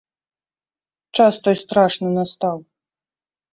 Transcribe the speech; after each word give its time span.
Час 1.19 1.33
той 1.49 1.55
страшны 1.63 2.07
настаў! 2.19 2.57